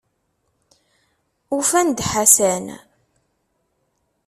Ufan-d 1.57 1.99
Ḥasan. 2.11 2.65